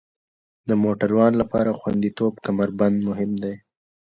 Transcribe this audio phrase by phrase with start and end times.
[0.67, 3.55] د موټروان لپاره خوندیتوب کمربند مهم دی.